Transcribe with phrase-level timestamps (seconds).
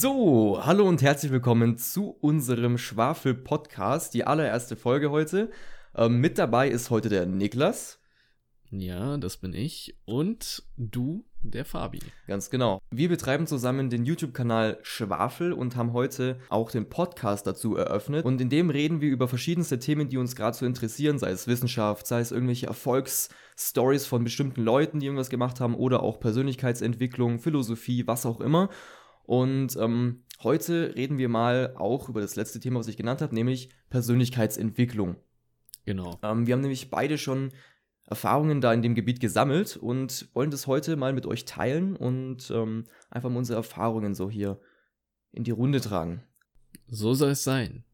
[0.00, 5.50] So, hallo und herzlich willkommen zu unserem Schwafel-Podcast, die allererste Folge heute.
[5.92, 7.98] Ähm, mit dabei ist heute der Niklas.
[8.70, 9.98] Ja, das bin ich.
[10.04, 11.98] Und du, der Fabi.
[12.28, 12.80] Ganz genau.
[12.92, 18.24] Wir betreiben zusammen den YouTube-Kanal Schwafel und haben heute auch den Podcast dazu eröffnet.
[18.24, 21.48] Und in dem reden wir über verschiedenste Themen, die uns gerade so interessieren, sei es
[21.48, 27.40] Wissenschaft, sei es irgendwelche Erfolgsstories von bestimmten Leuten, die irgendwas gemacht haben, oder auch Persönlichkeitsentwicklung,
[27.40, 28.68] Philosophie, was auch immer.
[29.28, 33.34] Und ähm, heute reden wir mal auch über das letzte Thema, was ich genannt habe,
[33.34, 35.16] nämlich Persönlichkeitsentwicklung.
[35.84, 36.18] Genau.
[36.22, 37.52] Ähm, wir haben nämlich beide schon
[38.06, 42.50] Erfahrungen da in dem Gebiet gesammelt und wollen das heute mal mit euch teilen und
[42.50, 44.58] ähm, einfach mal unsere Erfahrungen so hier
[45.32, 46.22] in die Runde tragen.
[46.86, 47.84] So soll es sein.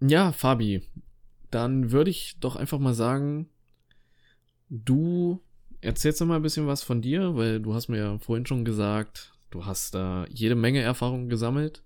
[0.00, 0.88] Ja, Fabi,
[1.50, 3.50] dann würde ich doch einfach mal sagen,
[4.70, 5.42] du
[5.82, 8.64] erzählst doch mal ein bisschen was von dir, weil du hast mir ja vorhin schon
[8.64, 11.82] gesagt, du hast da jede Menge Erfahrungen gesammelt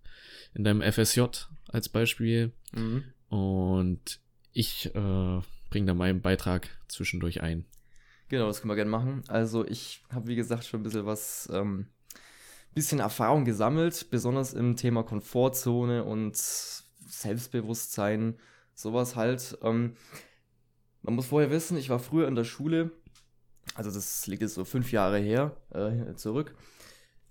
[0.54, 1.22] in deinem FSJ
[1.68, 2.52] als Beispiel.
[2.72, 3.04] Mhm.
[3.28, 4.20] Und
[4.52, 7.66] ich äh, bringe da meinen Beitrag zwischendurch ein.
[8.28, 9.22] Genau, das können wir gerne machen.
[9.28, 11.86] Also ich habe, wie gesagt, schon ein bisschen was, ähm,
[12.74, 18.38] bisschen Erfahrung gesammelt, besonders im Thema Komfortzone und Selbstbewusstsein,
[18.74, 19.58] sowas halt.
[19.62, 19.96] Ähm,
[21.02, 22.90] man muss vorher wissen, ich war früher in der Schule,
[23.74, 26.54] also das liegt jetzt so fünf Jahre her, äh, zurück,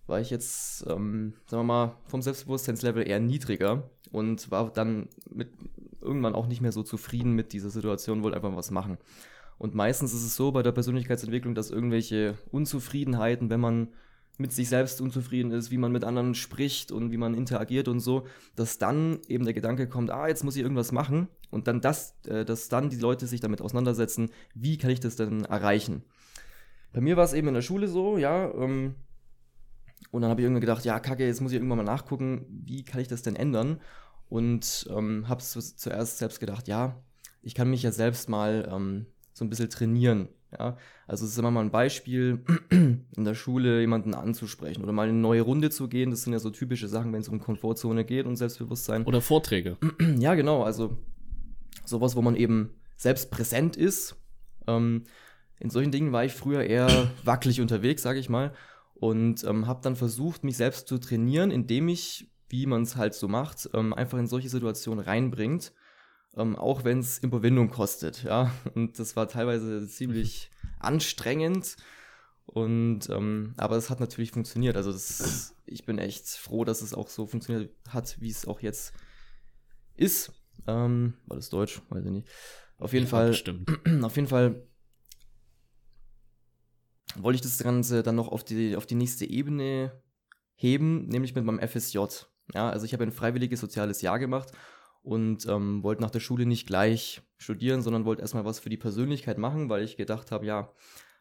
[0.08, 5.50] war ich jetzt, ähm, sagen wir mal, vom Selbstbewusstseinslevel eher niedriger und war dann mit
[6.02, 8.98] irgendwann auch nicht mehr so zufrieden mit dieser Situation, wollte einfach was machen.
[9.58, 13.90] Und meistens ist es so bei der Persönlichkeitsentwicklung, dass irgendwelche Unzufriedenheiten, wenn man
[14.38, 18.02] mit sich selbst unzufrieden ist, wie man mit anderen spricht und wie man interagiert und
[18.02, 21.80] so, dass dann eben der Gedanke kommt, ah, jetzt muss ich irgendwas machen und dann
[21.80, 26.04] das, äh, dass dann die Leute sich damit auseinandersetzen, wie kann ich das denn erreichen?
[26.92, 28.96] Bei mir war es eben in der Schule so, ja, ähm,
[30.16, 32.84] und dann habe ich irgendwie gedacht, ja, kacke, jetzt muss ich irgendwann mal nachgucken, wie
[32.84, 33.82] kann ich das denn ändern?
[34.30, 37.04] Und ähm, habe zuerst selbst gedacht, ja,
[37.42, 40.30] ich kann mich ja selbst mal ähm, so ein bisschen trainieren.
[40.58, 40.78] Ja?
[41.06, 45.16] Also es ist immer mal ein Beispiel, in der Schule jemanden anzusprechen oder mal in
[45.16, 46.12] eine neue Runde zu gehen.
[46.12, 49.04] Das sind ja so typische Sachen, wenn es um Komfortzone geht und Selbstbewusstsein.
[49.06, 49.78] Oder Vorträge.
[50.18, 50.64] Ja, genau.
[50.64, 50.98] Also
[51.84, 54.16] sowas, wo man eben selbst präsent ist.
[54.66, 55.04] Ähm,
[55.60, 58.54] in solchen Dingen war ich früher eher wackelig unterwegs, sage ich mal.
[59.08, 63.14] Und ähm, habe dann versucht, mich selbst zu trainieren, indem ich wie man es halt
[63.14, 65.74] so macht, ähm, einfach in solche Situationen reinbringt,
[66.36, 68.52] ähm, auch wenn es Überwindung kostet, ja.
[68.76, 71.76] Und das war teilweise ziemlich anstrengend.
[72.46, 74.78] Und ähm, aber es hat natürlich funktioniert.
[74.78, 78.62] Also das, ich bin echt froh, dass es auch so funktioniert hat, wie es auch
[78.62, 78.94] jetzt
[79.96, 80.32] ist.
[80.68, 81.82] Ähm, war das Deutsch?
[81.90, 82.28] Weiß ich nicht.
[82.78, 83.30] Auf jeden Ja, Fall.
[83.30, 83.70] bestimmt.
[84.04, 84.62] Auf jeden Fall
[87.22, 89.92] wollte ich das Ganze dann noch auf die, auf die nächste Ebene
[90.56, 92.00] heben, nämlich mit meinem FSJ.
[92.54, 94.52] Ja, also ich habe ein freiwilliges soziales Jahr gemacht
[95.02, 98.78] und ähm, wollte nach der Schule nicht gleich studieren, sondern wollte erstmal was für die
[98.78, 100.72] Persönlichkeit machen, weil ich gedacht habe, ja,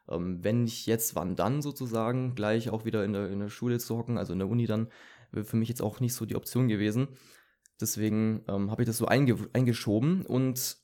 [0.09, 3.79] ähm, wenn nicht jetzt, wann dann sozusagen, gleich auch wieder in der, in der Schule
[3.79, 4.89] zu hocken, also in der Uni dann,
[5.33, 7.09] wäre für mich jetzt auch nicht so die Option gewesen.
[7.81, 10.77] Deswegen ähm, habe ich das so einge eingeschoben und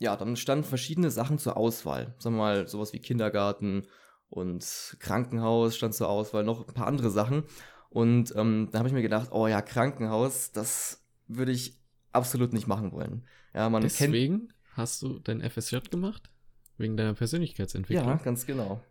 [0.00, 2.14] ja, dann standen verschiedene Sachen zur Auswahl.
[2.18, 3.86] Sagen wir mal, sowas wie Kindergarten
[4.32, 7.44] und Krankenhaus stand zur Auswahl, noch ein paar andere Sachen.
[7.90, 11.78] Und ähm, da habe ich mir gedacht, oh ja, Krankenhaus, das würde ich
[12.12, 13.26] absolut nicht machen wollen.
[13.52, 14.00] Ja, man kennt.
[14.00, 16.30] Deswegen hast du dein FSJ gemacht?
[16.78, 18.08] Wegen deiner Persönlichkeitsentwicklung?
[18.08, 18.82] Ja, ganz genau.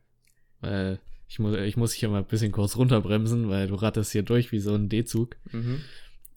[0.59, 4.21] Weil ich muss, ich muss hier mal ein bisschen kurz runterbremsen, weil du rattest hier
[4.21, 5.37] durch wie so ein D-Zug.
[5.51, 5.81] Mhm.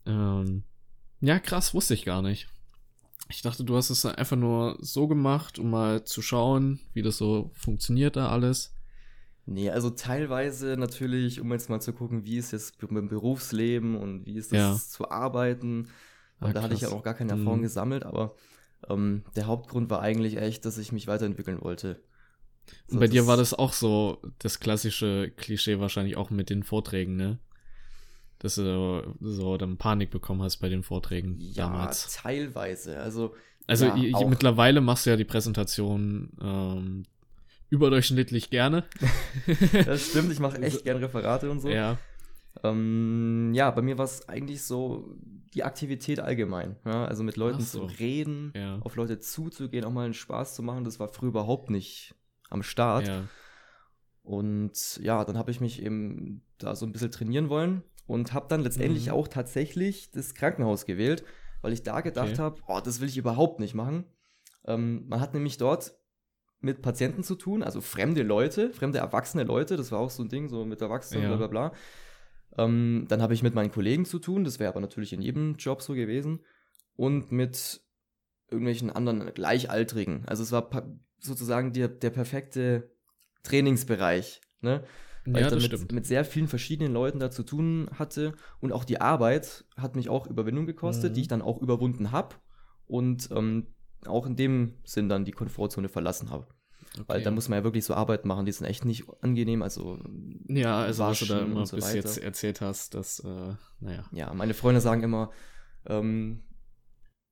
[0.07, 0.63] Ähm,
[1.21, 2.49] ja, krass, wusste ich gar nicht.
[3.29, 7.19] Ich dachte, du hast es einfach nur so gemacht, um mal zu schauen, wie das
[7.19, 8.74] so funktioniert da alles.
[9.47, 13.95] Nee, also teilweise natürlich, um jetzt mal zu gucken, wie ist jetzt mit dem Berufsleben
[13.97, 14.91] und wie ist das Ja.
[14.91, 15.89] zu arbeiten.
[16.41, 17.63] Ah, da hatte ich ja noch gar keine Erfahrung Mhm.
[17.63, 18.35] gesammelt, aber
[18.89, 22.01] ähm, der Hauptgrund war eigentlich echt, dass ich mich weiterentwickeln wollte.
[22.91, 27.17] Und bei dir war das auch so das klassische Klischee wahrscheinlich auch mit den Vorträgen,
[27.17, 27.39] ne?
[28.39, 32.15] Dass du so dann Panik bekommen hast bei den Vorträgen Ja, damals.
[32.15, 32.99] teilweise.
[33.01, 33.35] Also,
[33.67, 34.29] Also ja, auch.
[34.29, 37.03] mittlerweile machst du ja die Präsentation ähm,
[37.75, 38.85] überdurchschnittlich gerne.
[39.87, 41.69] das stimmt, ich mache echt gern Referate und so.
[41.69, 41.99] Ja,
[42.63, 45.17] Ähm, ja, bei mir war es eigentlich so
[45.55, 46.77] die Aktivität allgemein.
[46.85, 47.05] Ja?
[47.05, 47.87] Also mit Leuten so.
[47.87, 51.29] zu reden, ja, auf Leute zuzugehen, auch mal einen Spaß zu machen, das war früher
[51.31, 52.15] überhaupt nicht
[52.51, 53.09] am Start.
[53.09, 53.25] ja.
[54.23, 58.47] Und ja, dann habe ich mich eben da so ein bisschen trainieren wollen und habe
[58.49, 59.13] dann letztendlich Mhm.
[59.13, 61.25] auch tatsächlich das Krankenhaus gewählt,
[61.61, 62.39] weil ich da gedacht Okay.
[62.39, 64.05] habe, oh, das will ich überhaupt nicht machen.
[64.67, 65.95] Ähm, man hat nämlich dort
[66.65, 70.29] mit Patienten zu tun, also fremde Leute, fremde erwachsene Leute, das war auch so ein
[70.29, 71.29] Ding, so mit Erwachsenen, Ja.
[71.37, 71.73] bla bla bla.
[72.57, 75.55] Ähm, dann habe ich mit meinen Kollegen zu tun, das wäre aber natürlich in jedem
[75.57, 76.41] Job so gewesen.
[76.97, 77.81] Und mit
[78.51, 80.25] irgendwelchen anderen Gleichaltrigen.
[80.27, 80.71] Also es war
[81.19, 82.91] sozusagen der, der perfekte
[83.43, 84.41] Trainingsbereich.
[84.61, 84.85] Ne?
[85.27, 88.35] Weil ja, ich dann das mit, mit sehr vielen verschiedenen Leuten da zu tun hatte.
[88.61, 91.15] Und auch die Arbeit hat mich auch Überwindung gekostet, Mhm.
[91.15, 92.37] die ich dann auch überwunden habe.
[92.87, 93.67] Und ähm,
[94.09, 96.47] auch in dem Sinn dann die Komfortzone verlassen habe.
[97.07, 97.25] Weil Okay.
[97.25, 99.63] da muss man ja wirklich so Arbeit machen, die sind echt nicht angenehm.
[99.63, 99.99] Also
[100.49, 101.97] Ja, also was du da immer so bis weiter.
[101.97, 104.05] jetzt erzählt hast, das, äh, naja.
[104.13, 105.31] ja, meine Freunde sagen immer,
[105.87, 106.45] ähm,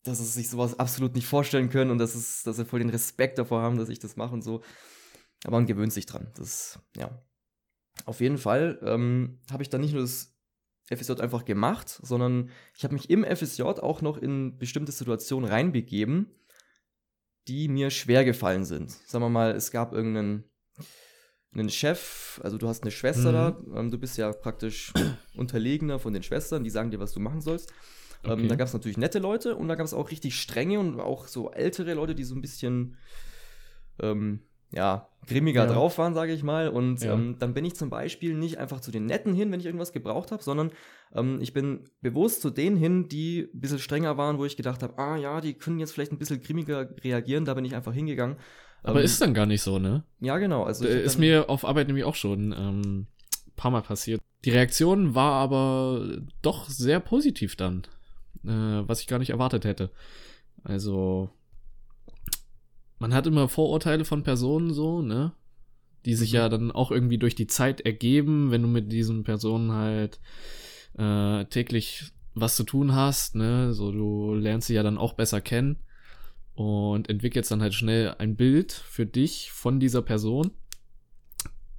[0.03, 2.91] dass sie sich sowas absolut nicht vorstellen können und dass, es, dass sie voll den
[2.91, 4.63] Respekt davor haben, dass ich das mache und so.
[5.45, 6.29] Aber man gewöhnt sich dran.
[6.35, 7.23] Das, ja.
[8.05, 10.35] Auf jeden Fall ähm, habe ich dann nicht nur das
[10.93, 16.27] FSJ einfach gemacht, sondern ich habe mich im FSJ auch noch in bestimmte Situationen reinbegeben,
[17.49, 18.91] die mir schwer gefallen sind.
[18.91, 20.45] Sagen wir mal, es gab irgendeinen
[21.55, 23.35] einen Chef, also du hast eine Schwester Mhm.
[23.73, 24.93] da, ähm, du bist ja praktisch
[25.37, 27.73] Unterlegener von den Schwestern, die sagen dir, was du machen sollst.
[28.23, 28.41] Okay.
[28.41, 30.99] Ähm, da gab es natürlich nette Leute und da gab es auch richtig strenge und
[31.01, 32.97] auch so ältere Leute, die so ein bisschen
[34.01, 34.41] ähm,
[34.73, 35.73] ja, grimmiger Ja.
[35.73, 36.69] drauf waren, sage ich mal.
[36.69, 37.15] Und Ja.
[37.15, 39.93] ähm, dann bin ich zum Beispiel nicht einfach zu den Netten hin, wenn ich irgendwas
[39.93, 40.73] gebraucht habe, sondern
[41.15, 44.83] ähm, ich bin bewusst zu denen hin, die ein bisschen strenger waren, wo ich gedacht
[44.83, 47.45] habe, ah ja, die können jetzt vielleicht ein bisschen grimmiger reagieren.
[47.45, 48.37] Da bin ich einfach hingegangen.
[48.83, 50.03] Aber Ähm, ist dann gar nicht so, ne?
[50.19, 50.65] ja, genau.
[50.65, 54.21] Also ist mir auf Arbeit nämlich auch schon ähm, ein paar Mal passiert.
[54.45, 57.83] Die Reaktion war aber doch sehr positiv dann,
[58.45, 58.49] äh,
[58.89, 59.91] was ich gar nicht erwartet hätte.
[60.65, 61.31] Also,
[63.03, 65.33] man hat immer Vorurteile von Personen so, ne?
[66.05, 66.37] Die sich Mhm.
[66.37, 70.21] ja dann auch irgendwie durch die Zeit ergeben, wenn du mit diesen Personen halt
[70.97, 73.75] äh, täglich was zu tun hast, ne?
[73.75, 75.81] So, du lernst sie ja dann auch besser kennen
[76.55, 80.53] und entwickelst dann halt schnell ein Bild für dich von dieser Person.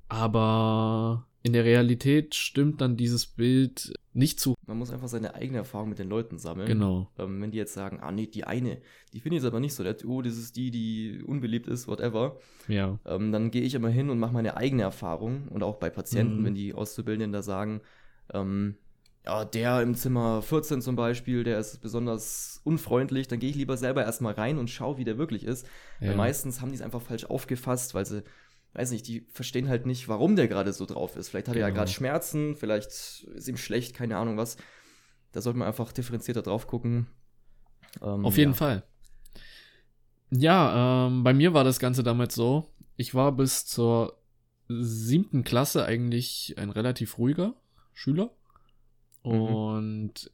[0.10, 4.56] Aber in der Realität stimmt dann dieses Bild nicht zu.
[4.66, 6.68] Man muss einfach seine eigene Erfahrung mit den Leuten sammeln.
[6.68, 7.12] Genau.
[7.20, 8.78] Ähm, wenn die jetzt sagen, ah nee, die eine,
[9.12, 11.88] die finde ich jetzt aber nicht so nett, oh, das ist die, die unbeliebt ist,
[11.88, 12.38] whatever,
[12.70, 12.98] Ja.
[13.06, 15.50] ähm, dann gehe ich immer hin und mache meine eigene Erfahrung.
[15.50, 16.46] Und auch bei Patienten, Mhm.
[16.46, 17.82] wenn die Auszubildenden da sagen,
[18.34, 18.76] ähm,
[19.26, 23.78] ja, der im Zimmer 14 zum Beispiel, der ist besonders unfreundlich, dann gehe ich lieber
[23.78, 25.66] selber erstmal rein und schaue, wie der wirklich ist.
[26.00, 26.10] ja.
[26.10, 28.24] Weil meistens haben die es einfach falsch aufgefasst, weil sie,
[28.74, 31.30] weiß nicht, die verstehen halt nicht, warum der gerade so drauf ist.
[31.30, 31.80] Vielleicht hat er ja Genau.
[31.80, 34.58] gerade Schmerzen, vielleicht ist ihm schlecht, keine Ahnung was.
[35.32, 37.08] Da sollte man einfach differenzierter drauf gucken.
[38.02, 38.58] Ähm, Auf jeden ja.
[38.58, 38.84] Fall.
[40.32, 42.68] Ja, ähm, bei mir war das Ganze damals so.
[42.96, 44.18] Ich war bis zur
[44.68, 47.54] siebten Klasse eigentlich ein relativ ruhiger
[47.94, 48.32] Schüler.
[49.24, 49.32] Mhm.
[49.32, 50.32] Und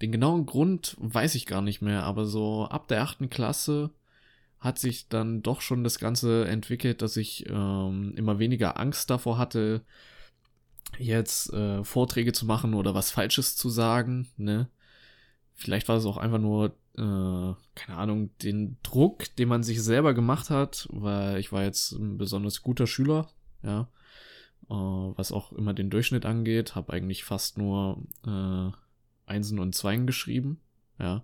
[0.00, 3.90] den genauen Grund weiß ich gar nicht mehr, aber so ab der achten Klasse
[4.64, 9.36] hat sich dann doch schon das Ganze entwickelt, dass ich ähm, immer weniger Angst davor
[9.36, 9.82] hatte,
[10.98, 14.68] jetzt äh, Vorträge zu machen oder was Falsches zu sagen, ne?
[15.52, 20.14] Vielleicht war es auch einfach nur, äh, keine Ahnung, den Druck, den man sich selber
[20.14, 23.28] gemacht hat, weil ich war jetzt ein besonders guter Schüler,
[23.62, 23.82] ja,
[24.70, 28.70] äh, was auch immer den Durchschnitt angeht, habe eigentlich fast nur äh,
[29.26, 30.58] Einsen und Zweien geschrieben,
[30.98, 31.22] ja.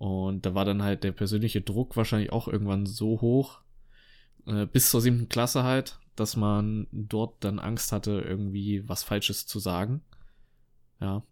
[0.00, 3.60] Und da war dann halt der persönliche Druck wahrscheinlich auch irgendwann so hoch,
[4.46, 9.46] äh, bis zur siebten Klasse halt, dass man dort dann Angst hatte, irgendwie was Falsches
[9.46, 10.00] zu sagen.
[11.02, 11.22] Ja.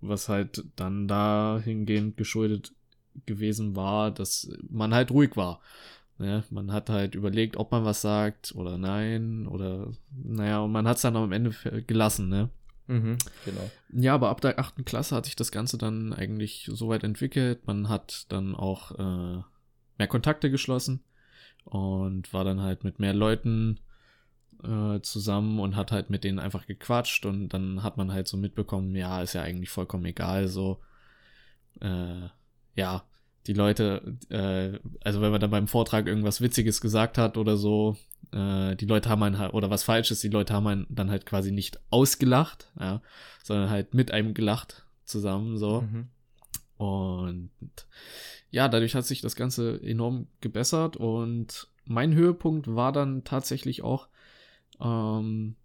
[0.00, 2.72] Was halt dann dahingehend geschuldet
[3.26, 5.60] gewesen war, dass man halt ruhig war.
[6.16, 6.44] Ne?
[6.48, 10.96] Man hat halt überlegt, ob man was sagt oder nein oder naja, und man hat
[10.96, 11.54] es dann am Ende
[11.86, 12.48] gelassen, ne?
[12.86, 13.70] Mhm, genau.
[13.92, 17.66] Ja, aber ab der achten Klasse hat sich das Ganze dann eigentlich so weit entwickelt.
[17.66, 19.42] Man hat dann auch äh,
[19.98, 21.02] mehr Kontakte geschlossen
[21.64, 23.80] und war dann halt mit mehr Leuten
[24.62, 28.36] äh, zusammen und hat halt mit denen einfach gequatscht und dann hat man halt so
[28.36, 30.80] mitbekommen, ja, ist ja eigentlich vollkommen egal, so,
[31.80, 32.28] äh,
[32.74, 33.04] ja,
[33.46, 37.96] die Leute, äh, also wenn man dann beim Vortrag irgendwas Witziges gesagt hat oder so,
[38.32, 41.26] äh, die Leute haben einen halt, oder was Falsches, die Leute haben einen dann halt
[41.26, 43.02] quasi nicht ausgelacht, ja,
[43.42, 45.82] sondern halt mit einem gelacht zusammen, so.
[45.82, 46.08] Mhm.
[46.76, 47.50] Und
[48.50, 54.08] ja, dadurch hat sich das Ganze enorm gebessert und mein Höhepunkt war dann tatsächlich auch
[54.80, 55.56] ähm,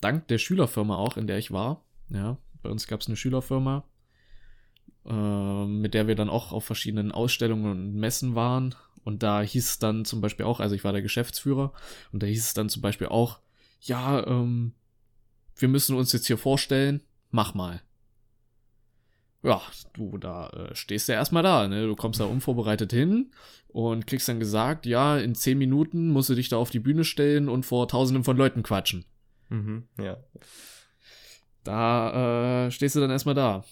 [0.00, 1.84] dank der Schülerfirma auch, in der ich war.
[2.08, 3.84] Ja, bei uns gab es eine Schülerfirma,
[5.08, 8.74] ähm, mit der wir dann auch auf verschiedenen Ausstellungen und Messen waren.
[9.04, 11.72] Und da hieß es dann zum Beispiel auch, also ich war der Geschäftsführer,
[12.12, 13.38] und da hieß es dann zum Beispiel auch,
[13.80, 14.72] ja, ähm,
[15.56, 17.82] wir müssen uns jetzt hier vorstellen, mach mal.
[19.42, 21.86] Ja, du, da äh, stehst du ja erstmal da, ne?
[21.86, 23.30] Du kommst da unvorbereitet hin
[23.68, 27.04] und kriegst dann gesagt, ja, in zehn Minuten musst du dich da auf die Bühne
[27.04, 29.04] stellen und vor tausenden von Leuten quatschen.
[29.48, 30.16] Mhm, ja.
[31.62, 33.64] da äh, stehst du dann erstmal da.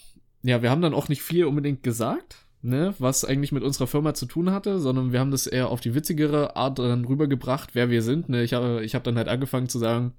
[0.44, 4.12] Ja, wir haben dann auch nicht viel unbedingt gesagt, ne, was eigentlich mit unserer Firma
[4.12, 7.88] zu tun hatte, sondern wir haben das eher auf die witzigere Art dann rübergebracht, wer
[7.88, 8.28] wir sind.
[8.28, 8.44] Ne?
[8.44, 10.12] Ich habe ich hab dann halt angefangen zu sagen,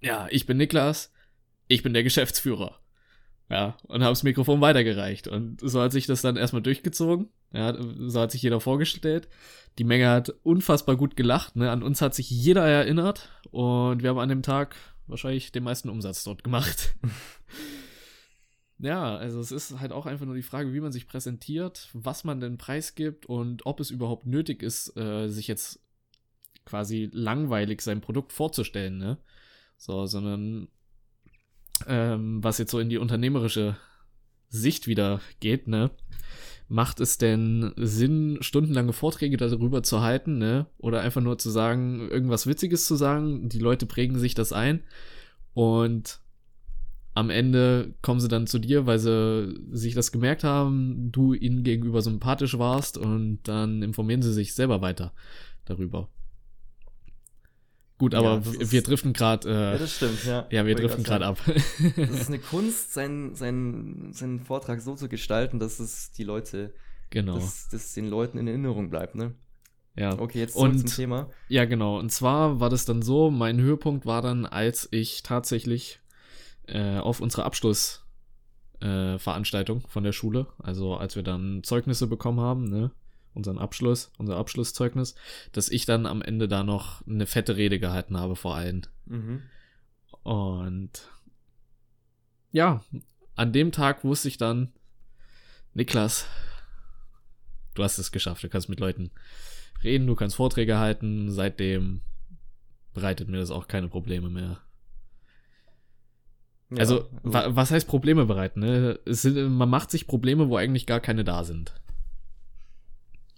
[0.00, 1.12] ja, ich bin Niklas,
[1.66, 2.78] ich bin der Geschäftsführer.
[3.50, 5.26] Ja, und habe das Mikrofon weitergereicht.
[5.28, 7.30] Und so hat sich das dann erstmal durchgezogen.
[7.50, 9.28] Ja, so hat sich jeder vorgestellt.
[9.78, 11.56] Die Menge hat unfassbar gut gelacht.
[11.56, 11.70] Ne?
[11.70, 13.30] An uns hat sich jeder erinnert.
[13.50, 14.76] Und wir haben an dem Tag
[15.06, 16.94] wahrscheinlich den meisten Umsatz dort gemacht.
[18.78, 22.24] ja, also es ist halt auch einfach nur die Frage, wie man sich präsentiert, was
[22.24, 25.80] man denn preisgibt und ob es überhaupt nötig ist, äh, sich jetzt
[26.64, 29.18] quasi langweilig sein Produkt vorzustellen, ne?
[29.76, 30.68] So, sondern
[31.86, 33.76] ähm, was jetzt so in die unternehmerische
[34.48, 35.90] Sicht wieder geht, ne?
[36.68, 40.66] Macht es denn Sinn, stundenlange Vorträge darüber zu halten, ne?
[40.78, 44.84] Oder einfach nur zu sagen, irgendwas Witziges zu sagen, die Leute prägen sich das ein
[45.54, 46.20] und
[47.18, 51.64] am Ende kommen sie dann zu dir, weil sie sich das gemerkt haben, du ihnen
[51.64, 55.12] gegenüber sympathisch warst und dann informieren sie sich selber weiter
[55.64, 56.08] darüber.
[57.98, 59.48] Gut, aber ja, wir, wir driften gerade.
[59.48, 60.46] Äh, ja, das stimmt, ja.
[60.50, 61.40] Ja, wir driften gerade ab.
[61.44, 66.72] das ist eine Kunst, seinen, seinen, seinen Vortrag so zu gestalten, dass es die Leute,
[67.10, 67.34] genau.
[67.34, 69.34] dass, dass den Leuten in Erinnerung bleibt, ne?
[69.96, 70.16] Ja.
[70.16, 71.30] Okay, jetzt und, zum Thema.
[71.48, 71.98] Ja, genau.
[71.98, 75.98] Und zwar war das dann so, mein Höhepunkt war dann, als ich tatsächlich
[76.68, 82.64] äh, auf unsere Abschlussveranstaltung äh, von der Schule, also als wir dann Zeugnisse bekommen haben,
[82.64, 82.90] ne?
[83.34, 85.14] unseren Abschluss, unser Abschlusszeugnis,
[85.52, 88.86] dass ich dann am Ende da noch eine fette Rede gehalten habe vor allen.
[89.06, 89.42] Mhm.
[90.22, 91.08] Und
[92.50, 92.82] ja,
[93.36, 94.72] an dem Tag wusste ich dann,
[95.74, 96.26] Niklas,
[97.74, 99.10] du hast es geschafft, du kannst mit Leuten
[99.82, 102.02] reden, du kannst Vorträge halten, seitdem
[102.94, 104.60] bereitet mir das auch keine Probleme mehr.
[106.70, 108.60] Ja, also, wa was heißt Probleme bereiten?
[108.60, 109.00] Ne?
[109.06, 111.74] Sind, man macht sich Probleme, wo eigentlich gar keine da sind.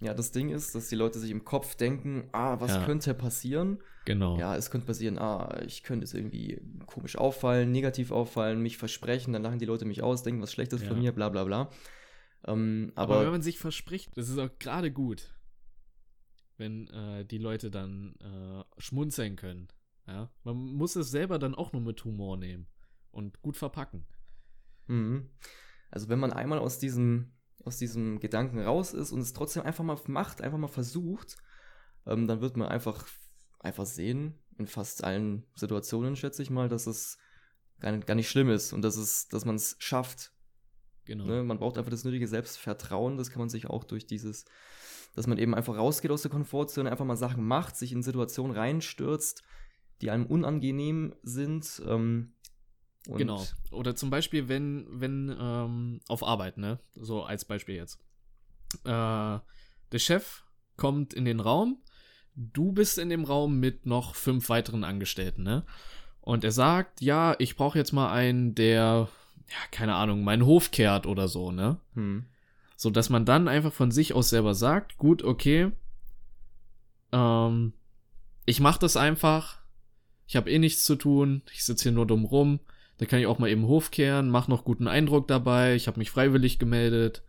[0.01, 2.85] Ja, das Ding ist, dass die Leute sich im Kopf denken, ah, was ja.
[2.85, 3.79] könnte passieren?
[4.07, 4.39] Genau.
[4.39, 9.33] Ja, es könnte passieren, ah, ich könnte es irgendwie komisch auffallen, negativ auffallen, mich versprechen,
[9.35, 10.89] dann lachen die Leute mich aus, denken was Schlechtes ja.
[10.89, 11.71] von mir, bla bla bla.
[12.47, 15.31] Ähm, aber, aber, wenn man sich verspricht, das ist auch gerade gut,
[16.57, 19.69] wenn äh, die Leute dann äh, schmunzeln können.
[20.09, 20.31] Ja?
[20.45, 22.67] Man muss es selber dann auch nur mit Humor nehmen
[23.11, 24.07] und gut verpacken.
[24.87, 25.31] Mhm.
[25.91, 27.33] Also wenn man einmal aus diesem
[27.65, 31.37] aus diesem Gedanken raus ist und es trotzdem einfach mal macht, einfach mal versucht,
[32.07, 33.07] ähm, dann wird man einfach,
[33.59, 37.19] einfach sehen, in fast allen Situationen, schätze ich mal, dass es
[37.81, 40.33] gar nicht, gar nicht schlimm ist und dass, es, dass man es schafft.
[41.05, 41.25] Genau.
[41.25, 41.43] Ne?
[41.43, 44.45] Man braucht einfach das nötige Selbstvertrauen, das kann man sich auch durch dieses,
[45.15, 48.57] dass man eben einfach rausgeht aus der Komfortzone, einfach mal Sachen macht, sich in Situationen
[48.57, 49.43] reinstürzt,
[50.03, 52.35] die einem unangenehm sind, ähm,
[53.09, 53.47] und genau.
[53.71, 56.79] Oder zum Beispiel, wenn, wenn ähm, auf Arbeit, ne?
[56.95, 57.99] So als Beispiel jetzt.
[58.85, 60.45] Äh, der Chef
[60.77, 61.79] kommt in den Raum,
[62.35, 65.65] du bist in dem Raum mit noch fünf weiteren Angestellten, ne?
[66.21, 69.09] Und er sagt, ja, ich brauche jetzt mal einen, der,
[69.49, 71.79] ja, keine Ahnung, meinen Hof kehrt oder so, ne?
[71.95, 72.27] Hm.
[72.77, 75.73] So dass man dann einfach von sich aus selber sagt, gut, okay,
[77.13, 77.73] ähm,
[78.47, 79.59] ich mach das einfach,
[80.27, 82.61] ich habe eh nichts zu tun, ich sitze hier nur dumm rum,
[83.01, 85.75] da kann ich auch mal eben Hof kehren, mach noch guten Eindruck dabei.
[85.75, 87.23] Ich habe mich freiwillig gemeldet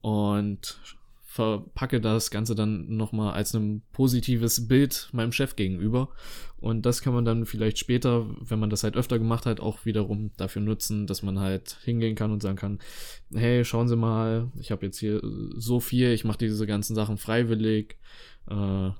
[0.00, 0.80] und
[1.24, 6.08] verpacke das Ganze dann nochmal als ein positives Bild meinem Chef gegenüber.
[6.56, 9.84] Und das kann man dann vielleicht später, wenn man das halt öfter gemacht hat, auch
[9.84, 12.80] wiederum dafür nutzen, dass man halt hingehen kann und sagen kann,
[13.32, 15.20] hey, schauen Sie mal, ich habe jetzt hier
[15.54, 17.98] so viel, ich mache diese ganzen Sachen freiwillig.
[18.50, 18.90] Äh,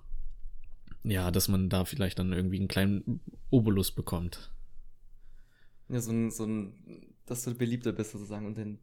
[1.02, 4.52] ja, dass man da vielleicht dann irgendwie einen kleinen Obolus bekommt.
[5.88, 6.75] Ja, so ein, so ein,
[7.26, 8.78] dass du beliebter bist sozusagen und den,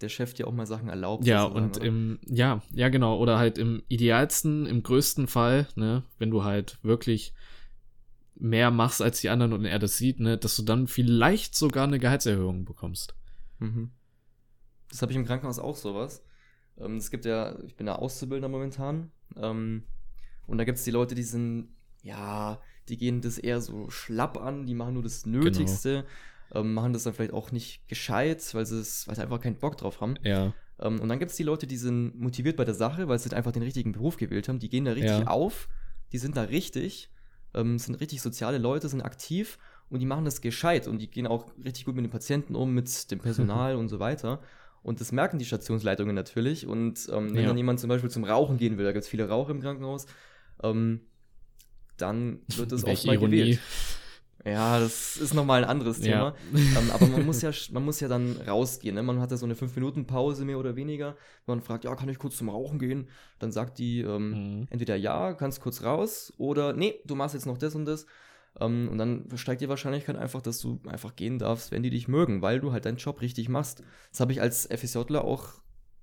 [0.00, 1.26] der Chef dir auch mal Sachen erlaubt.
[1.26, 1.86] Ja, und oder?
[1.86, 3.18] im, ja, ja, genau.
[3.18, 7.34] Oder halt im idealsten, im größten Fall, ne, wenn du halt wirklich
[8.34, 11.84] mehr machst als die anderen und er das sieht, ne, dass du dann vielleicht sogar
[11.84, 13.14] eine Gehaltserhöhung bekommst.
[13.58, 13.90] Mhm.
[14.90, 16.22] Das habe ich im Krankenhaus auch sowas.
[16.78, 19.10] Ähm, es gibt ja, ich bin ja Auszubildender momentan.
[19.36, 19.84] Ähm,
[20.46, 21.68] und da gibt es die Leute, die sind,
[22.02, 25.38] ja, die gehen das eher so schlapp an, die machen nur das genau.
[25.38, 25.90] Nötigste.
[25.90, 26.08] Genau
[26.54, 29.56] ähm, machen das dann vielleicht auch nicht gescheit, weil sie, es, weil sie einfach keinen
[29.56, 30.14] Bock drauf haben.
[30.22, 30.52] Ja.
[30.80, 33.34] Ähm, und dann gibt es die Leute, die sind motiviert bei der Sache, weil sie
[33.34, 34.58] einfach den richtigen Beruf gewählt haben.
[34.58, 35.26] Die gehen da richtig ja.
[35.26, 35.68] auf,
[36.12, 37.10] die sind da richtig,
[37.54, 41.26] ähm, sind richtig soziale Leute, sind aktiv und die machen das gescheit und die gehen
[41.26, 44.40] auch richtig gut mit den Patienten um, mit dem Personal und so weiter.
[44.82, 46.66] Und das merken die Stationsleitungen natürlich.
[46.66, 47.48] Und ähm, wenn ja.
[47.48, 50.06] dann jemand zum Beispiel zum Rauchen gehen will, da gibt es viele Raucher im Krankenhaus,
[50.62, 51.00] ähm,
[51.96, 53.36] dann wird das auch mal Ironie.
[53.36, 53.60] gewählt.
[54.46, 56.34] Ja, das ist nochmal ein anderes Thema.
[56.52, 56.78] Ja.
[56.78, 58.94] Ähm, aber man muss ja, man muss ja dann rausgehen.
[58.94, 59.02] Ne?
[59.02, 61.16] Man hat ja so eine 5-Minuten-Pause mehr oder weniger.
[61.46, 63.08] Man fragt, ja, kann ich kurz zum Rauchen gehen?
[63.40, 64.66] Dann sagt die ähm, mhm.
[64.70, 68.06] entweder ja, kannst kurz raus oder nee, du machst jetzt noch das und das.
[68.60, 72.06] Ähm, und dann steigt die Wahrscheinlichkeit einfach, dass du einfach gehen darfst, wenn die dich
[72.06, 73.82] mögen, weil du halt deinen Job richtig machst.
[74.10, 75.54] Das habe ich als FSJler auch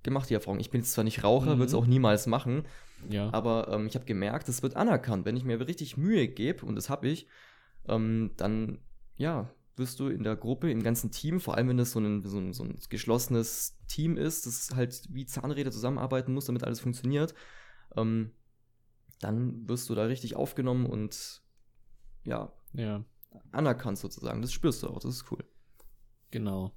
[0.02, 0.60] gemacht, die Erfahrung.
[0.60, 1.58] Ich bin jetzt zwar nicht Raucher, mhm.
[1.60, 2.64] würde es auch niemals machen,
[3.08, 3.32] ja.
[3.32, 5.24] aber ähm, ich habe gemerkt, es wird anerkannt.
[5.24, 7.26] Wenn ich mir richtig Mühe gebe, und das habe ich,
[7.88, 8.78] ähm, dann,
[9.16, 12.22] ja, wirst du in der Gruppe, im ganzen Team, vor allem wenn das so ein,
[12.22, 16.80] so ein, so ein geschlossenes Team ist, das halt wie Zahnräder zusammenarbeiten muss, damit alles
[16.80, 17.34] funktioniert,
[17.96, 18.30] ähm,
[19.20, 21.42] dann wirst du da richtig aufgenommen und
[22.24, 23.04] ja, ja,
[23.52, 24.42] anerkannt sozusagen.
[24.42, 25.44] Das spürst du auch, das ist cool.
[26.30, 26.72] Genau.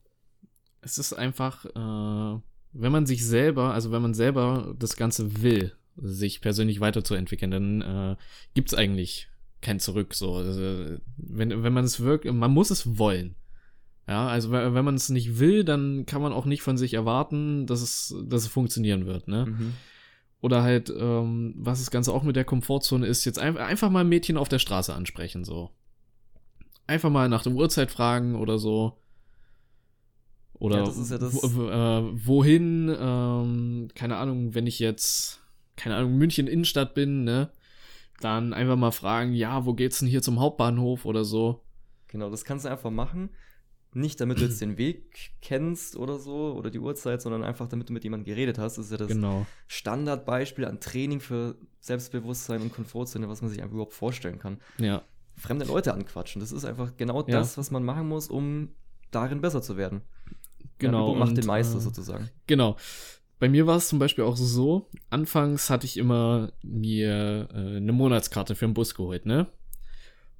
[0.81, 2.41] Es ist einfach, äh,
[2.73, 7.81] wenn man sich selber, also wenn man selber das Ganze will, sich persönlich weiterzuentwickeln, dann
[7.81, 8.15] äh,
[8.53, 9.29] gibt es eigentlich
[9.61, 10.13] kein Zurück.
[10.13, 13.35] So, also, wenn, wenn man es wirklich, man muss es wollen.
[14.07, 17.67] Ja, also wenn man es nicht will, dann kann man auch nicht von sich erwarten,
[17.67, 19.47] dass es, dass es funktionieren wird, ne?
[19.47, 19.73] Mhm.
[20.39, 24.01] Oder halt, ähm, was das Ganze auch mit der Komfortzone ist, jetzt ein, einfach mal
[24.01, 25.71] ein Mädchen auf der Straße ansprechen, so.
[26.85, 28.97] Einfach mal nach der Uhrzeit fragen oder so.
[30.53, 35.41] Oder ja, ja wo, äh, wohin, ähm, keine Ahnung, wenn ich jetzt,
[35.75, 37.51] keine Ahnung, München Innenstadt bin, ne?
[38.19, 41.63] Dann einfach mal fragen, ja, wo geht's denn hier zum Hauptbahnhof oder so.
[42.07, 43.29] Genau, das kannst du einfach machen.
[43.93, 47.89] Nicht, damit du jetzt den Weg kennst oder so oder die Uhrzeit, sondern einfach, damit
[47.89, 48.77] du mit jemandem geredet hast.
[48.77, 49.45] Das ist ja das genau.
[49.67, 54.59] Standardbeispiel an Training für Selbstbewusstsein und Komfortzone, was man sich einfach überhaupt vorstellen kann.
[54.77, 55.03] Ja.
[55.35, 56.39] Fremde Leute anquatschen.
[56.39, 57.37] Das ist einfach genau ja.
[57.37, 58.69] das, was man machen muss, um
[59.11, 60.01] darin besser zu werden.
[60.79, 61.13] Genau.
[61.13, 62.29] Ja, macht den Meister äh, sozusagen.
[62.47, 62.77] Genau.
[63.39, 67.91] Bei mir war es zum Beispiel auch so, anfangs hatte ich immer mir äh, eine
[67.91, 69.47] Monatskarte für einen Bus geholt, ne?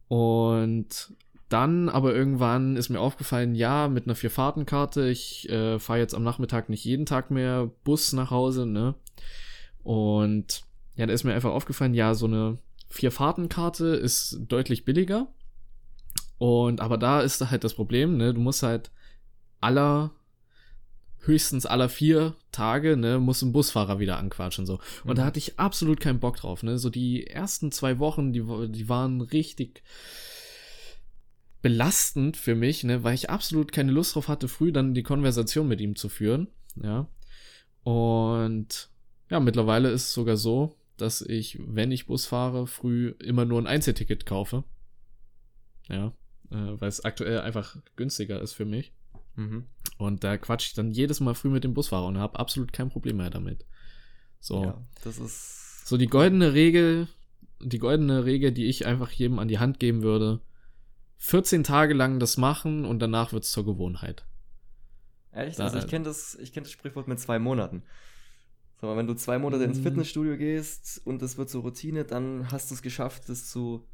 [0.07, 1.13] Und
[1.49, 6.23] dann aber irgendwann ist mir aufgefallen, ja, mit einer Vierfahrtenkarte, ich äh, fahre jetzt am
[6.23, 8.95] Nachmittag nicht jeden Tag mehr Bus nach Hause, ne?
[9.83, 10.63] Und
[10.95, 12.57] ja, da ist mir einfach aufgefallen, ja, so eine
[12.89, 15.27] Vierfahrtenkarte ist deutlich billiger.
[16.37, 18.33] Und aber da ist halt das Problem, ne?
[18.33, 18.91] Du musst halt
[19.61, 20.11] aller
[21.27, 24.79] höchstens aller vier Tage, ne, muss ein Busfahrer wieder anquatschen, so.
[25.03, 25.15] Und mhm.
[25.15, 26.79] da hatte ich absolut keinen Bock drauf, ne.
[26.79, 29.83] So die ersten zwei Wochen, die, die waren richtig,
[31.61, 35.67] belastend für mich, ne, weil ich absolut keine Lust drauf hatte, früh dann die Konversation
[35.67, 36.47] mit ihm zu führen,
[36.81, 37.07] ja.
[37.83, 38.89] Und
[39.29, 43.61] ja, mittlerweile ist es sogar so, dass ich, wenn ich Bus fahre, früh immer nur
[43.61, 44.63] ein Einzelticket kaufe.
[45.89, 46.07] Ja,
[46.51, 48.93] äh, weil es aktuell einfach günstiger ist für mich.
[49.35, 49.65] Mhm.
[49.97, 52.89] Und da quatsche ich dann jedes Mal früh mit dem Busfahrer und habe absolut kein
[52.89, 53.65] Problem mehr damit.
[54.39, 54.63] So.
[54.63, 55.87] Ja, das ist.
[55.87, 57.07] So die goldene Regel,
[57.59, 60.41] die goldene Regel, die ich einfach jedem an die Hand geben würde,
[61.17, 64.25] 14 Tage lang das machen und danach wird es zur Gewohnheit.
[65.31, 65.59] Echt?
[65.59, 67.83] Da, also ich kenne das, kenn das Sprichwort mit zwei Monaten.
[68.79, 69.83] Sag mal, wenn du zwei Monate ins mhm.
[69.83, 73.87] Fitnessstudio gehst und das wird zur Routine, dann hast du es geschafft, das zu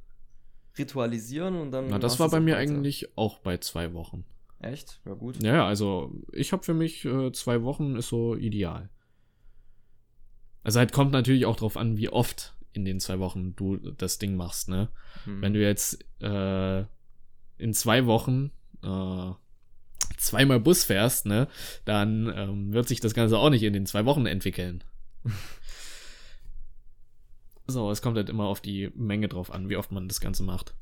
[0.78, 1.88] ritualisieren und dann.
[1.89, 2.72] Na, das war bei mir weiter.
[2.72, 4.26] eigentlich auch bei zwei Wochen.
[4.63, 5.02] Echt?
[5.06, 5.43] Ja, gut.
[5.43, 8.89] Ja, also ich habe für mich äh, zwei Wochen ist so ideal.
[10.63, 14.17] Also halt kommt natürlich auch drauf an, wie oft in den zwei Wochen du das
[14.17, 14.89] Ding machst, ne?
[15.26, 15.41] Hm.
[15.41, 16.86] Wenn du jetzt äh,
[17.58, 19.32] in zwei Wochen äh,
[20.17, 21.47] zweimal Bus fährst, ne,
[21.86, 24.84] dann ähm, wird sich das Ganze auch nicht in den zwei Wochen entwickeln.
[27.67, 30.43] so, es kommt halt immer auf die Menge drauf an, wie oft man das Ganze
[30.43, 30.76] macht.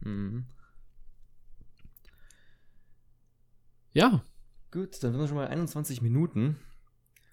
[0.00, 0.46] Mhm.
[3.92, 4.24] Ja.
[4.70, 6.56] Gut, dann sind wir schon mal 21 Minuten.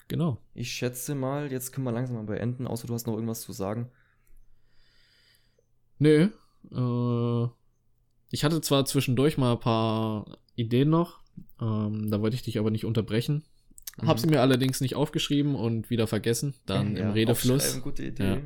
[0.08, 0.38] Genau.
[0.54, 3.52] Ich schätze mal, jetzt können wir langsam mal beenden, außer du hast noch irgendwas zu
[3.52, 3.90] sagen.
[5.98, 6.28] Nö.
[6.70, 7.48] Äh,
[8.30, 11.20] ich hatte zwar zwischendurch mal ein paar Ideen noch,
[11.60, 13.44] ähm, da wollte ich dich aber nicht unterbrechen.
[14.00, 14.08] Mhm.
[14.08, 17.80] Hab sie mir allerdings nicht aufgeschrieben und wieder vergessen, dann ja, im Redefluss.
[17.82, 18.24] Gute Idee.
[18.24, 18.34] Ja.
[18.34, 18.42] ja.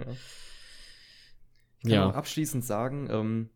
[1.79, 2.11] Ich kann ja.
[2.11, 3.51] auch abschließend sagen, ähm,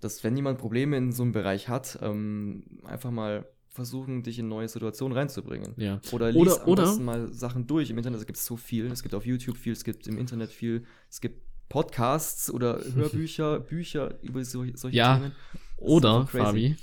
[0.00, 4.48] dass wenn jemand Probleme in so einem Bereich hat, ähm, einfach mal versuchen, dich in
[4.48, 5.74] neue Situationen reinzubringen.
[5.76, 6.00] Ja.
[6.10, 7.90] Oder lies oder, am oder, besten mal Sachen durch.
[7.90, 8.86] Im Internet gibt es so viel.
[8.86, 13.60] Es gibt auf YouTube viel, es gibt im Internet viel, es gibt Podcasts oder Hörbücher,
[13.60, 15.32] Bücher über solche, solche ja, Themen.
[15.76, 16.76] Oder, Fabi,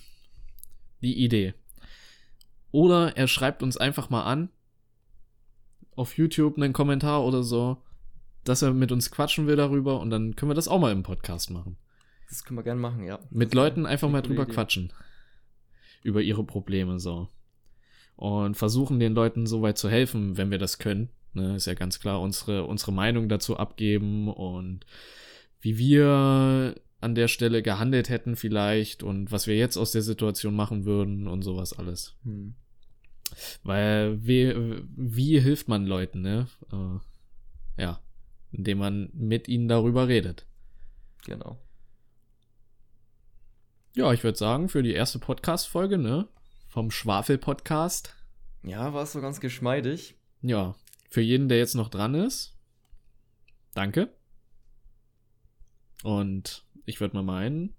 [1.02, 1.54] die Idee.
[2.72, 4.50] Oder er schreibt uns einfach mal an,
[5.96, 7.78] auf YouTube einen Kommentar oder so,
[8.44, 11.04] dass er mit uns quatschen will darüber und dann können wir das auch mal im
[11.04, 11.78] Podcast machen.
[12.34, 13.20] Das können wir gerne machen, ja.
[13.30, 14.54] Mit Leuten einfach mal drüber Idee.
[14.54, 14.92] quatschen.
[16.02, 17.30] Über ihre Probleme so.
[18.16, 21.10] Und versuchen den Leuten so weit zu helfen, wenn wir das können.
[21.34, 24.84] Ne, ist ja ganz klar unsere, unsere Meinung dazu abgeben und
[25.62, 30.56] wie wir an der Stelle gehandelt hätten vielleicht und was wir jetzt aus der Situation
[30.56, 32.16] machen würden und sowas alles.
[32.24, 32.56] Hm.
[33.62, 34.56] Weil wie,
[34.96, 36.48] wie hilft man Leuten, ne?
[36.72, 38.00] Äh, ja,
[38.52, 40.48] indem man mit ihnen darüber redet.
[41.26, 41.60] Genau.
[43.96, 46.28] Ja, ich würde sagen, für die erste Podcast-Folge, ne?
[46.68, 48.16] Vom Schwafel-Podcast.
[48.64, 50.16] Ja, war es so ganz geschmeidig.
[50.42, 50.74] Ja,
[51.12, 52.58] für jeden, der jetzt noch dran ist,
[53.76, 54.10] danke.
[56.02, 57.76] Und ich würde mal meinen,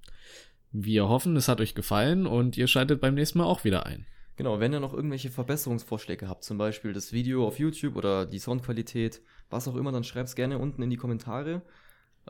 [0.71, 4.07] wir hoffen, es hat euch gefallen und ihr schaltet beim nächsten Mal auch wieder ein.
[4.37, 8.39] Genau, wenn ihr noch irgendwelche Verbesserungsvorschläge habt, zum Beispiel das Video auf YouTube oder die
[8.39, 11.63] Soundqualität, was auch immer, dann schreibt es gerne unten in die Kommentare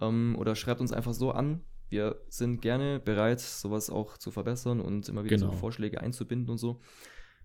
[0.01, 1.61] ähm, oder schreibt uns einfach so an.
[1.95, 5.53] Wir sind gerne bereit, sowas auch zu verbessern und immer wieder Genau.
[5.53, 6.81] so Vorschläge einzubinden und so.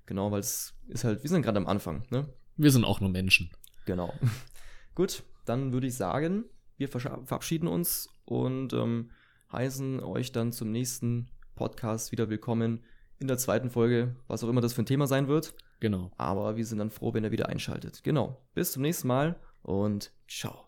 [0.07, 2.33] Genau, weil es ist halt, wir sind gerade am Anfang, ne?
[2.57, 3.51] Wir sind auch nur Menschen.
[3.85, 4.12] Genau.
[4.95, 6.45] Gut, dann würde ich sagen,
[6.77, 9.12] wir verabschieden uns und ähm,
[9.51, 12.83] heißen euch dann zum nächsten Podcast wieder willkommen
[13.19, 15.53] in der zweiten Folge, was auch immer das für ein Thema sein wird.
[15.79, 16.09] Genau.
[16.17, 18.01] Aber wir sind dann froh, wenn ihr wieder einschaltet.
[18.03, 18.41] Genau.
[18.55, 20.65] Bis zum nächsten Mal und ciao.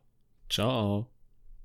[0.52, 1.21] Ciao.